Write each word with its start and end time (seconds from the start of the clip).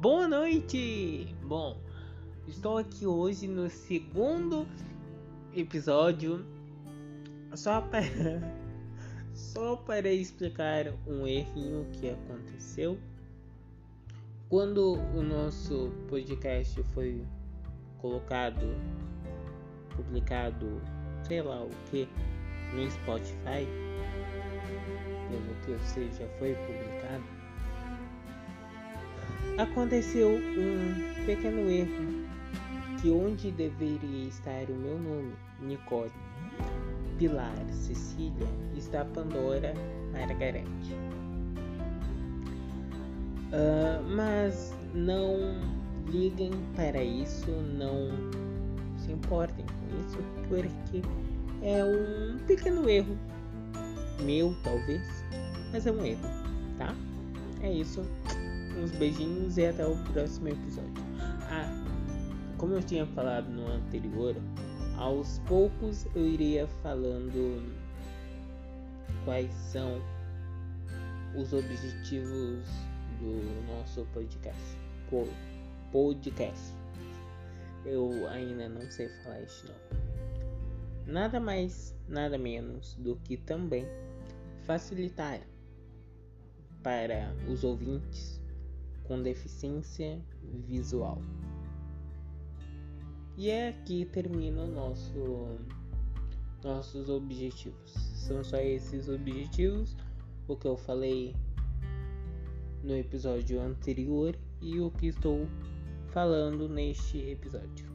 Boa 0.00 0.26
noite! 0.26 1.26
Bom, 1.42 1.76
estou 2.48 2.78
aqui 2.78 3.06
hoje 3.06 3.46
no 3.46 3.68
segundo 3.68 4.66
episódio. 5.54 6.42
Só 7.54 7.82
para 7.82 8.00
só 9.34 9.76
para 9.76 10.10
explicar 10.10 10.86
um 11.06 11.26
errinho 11.26 11.86
que 11.92 12.08
aconteceu. 12.08 12.98
Quando 14.48 14.94
o 15.14 15.22
nosso 15.22 15.92
podcast 16.08 16.82
foi 16.94 17.22
colocado, 17.98 18.74
publicado, 19.94 20.80
sei 21.28 21.42
lá 21.42 21.62
o 21.62 21.70
que, 21.90 22.08
no 22.72 22.90
Spotify, 22.90 23.68
pelo 25.28 25.60
que 25.62 25.72
eu 25.72 25.78
sei 25.80 26.10
já 26.12 26.26
foi 26.38 26.54
publicado, 26.54 27.39
aconteceu 29.60 30.30
um 30.30 31.24
pequeno 31.26 31.70
erro 31.70 32.24
que 33.00 33.10
onde 33.10 33.50
deveria 33.50 34.28
estar 34.28 34.64
o 34.68 34.74
meu 34.74 34.98
nome, 34.98 35.32
Nicole, 35.60 36.10
Pilar, 37.18 37.56
Cecília, 37.70 38.46
está 38.76 39.04
Pandora, 39.04 39.74
Margarete. 40.12 40.94
Uh, 43.52 44.02
mas 44.14 44.74
não 44.94 45.36
liguem 46.08 46.52
para 46.76 47.02
isso, 47.02 47.50
não 47.50 48.08
se 48.98 49.12
importem 49.12 49.64
com 49.64 50.06
isso, 50.06 50.18
porque 50.48 51.02
é 51.62 51.84
um 51.84 52.38
pequeno 52.46 52.88
erro 52.88 53.16
meu, 54.22 54.54
talvez, 54.62 55.24
mas 55.72 55.86
é 55.86 55.92
um 55.92 56.04
erro, 56.04 56.28
tá? 56.76 56.94
É 57.62 57.72
isso. 57.72 58.02
Uns 58.78 58.90
beijinhos 58.92 59.58
e 59.58 59.66
até 59.66 59.86
o 59.86 59.96
próximo 60.12 60.48
episódio. 60.48 60.92
Ah, 61.50 61.68
como 62.56 62.74
eu 62.74 62.82
tinha 62.82 63.06
falado 63.06 63.48
no 63.48 63.66
anterior, 63.66 64.36
aos 64.96 65.38
poucos 65.40 66.06
eu 66.14 66.26
iria 66.26 66.66
falando 66.82 67.62
quais 69.24 69.52
são 69.54 70.00
os 71.36 71.52
objetivos 71.52 72.68
do 73.18 73.72
nosso 73.72 74.04
podcast. 74.12 74.76
Podcast. 75.90 76.74
Eu 77.84 78.28
ainda 78.28 78.68
não 78.68 78.82
sei 78.90 79.08
falar 79.22 79.40
isso 79.40 79.66
não. 79.66 81.14
Nada 81.14 81.40
mais, 81.40 81.96
nada 82.06 82.38
menos 82.38 82.94
do 82.96 83.16
que 83.16 83.36
também 83.36 83.86
facilitar 84.64 85.40
para 86.82 87.34
os 87.48 87.64
ouvintes 87.64 88.39
com 89.10 89.20
deficiência 89.20 90.24
visual. 90.68 91.20
E 93.36 93.50
é 93.50 93.70
aqui 93.70 94.04
termina 94.04 94.62
o 94.62 94.68
nosso 94.68 95.58
nossos 96.62 97.08
objetivos. 97.08 97.90
São 97.92 98.44
só 98.44 98.58
esses 98.58 99.08
objetivos, 99.08 99.96
o 100.46 100.56
que 100.56 100.68
eu 100.68 100.76
falei 100.76 101.34
no 102.84 102.96
episódio 102.96 103.60
anterior 103.60 104.38
e 104.62 104.78
o 104.78 104.92
que 104.92 105.08
estou 105.08 105.48
falando 106.12 106.68
neste 106.68 107.18
episódio. 107.18 107.89